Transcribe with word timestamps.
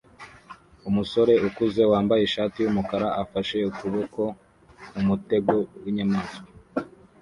Umusore 0.89 1.33
ukuze 1.47 1.81
wambaye 1.91 2.21
ishati 2.23 2.57
yumukara 2.59 3.07
afashe 3.23 3.55
ukuboko 3.69 4.21
mumutego 4.93 5.55
winyamaswa 5.83 6.39